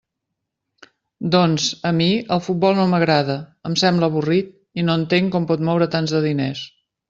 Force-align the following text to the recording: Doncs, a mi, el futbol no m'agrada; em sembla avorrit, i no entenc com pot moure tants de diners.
Doncs, 1.35 1.67
a 1.89 1.91
mi, 1.97 2.07
el 2.37 2.41
futbol 2.47 2.79
no 2.79 2.87
m'agrada; 2.95 3.37
em 3.71 3.77
sembla 3.85 4.11
avorrit, 4.13 4.53
i 4.83 4.87
no 4.89 4.99
entenc 5.03 5.33
com 5.37 5.47
pot 5.53 5.67
moure 5.71 5.91
tants 5.99 6.19
de 6.19 6.25
diners. 6.29 6.69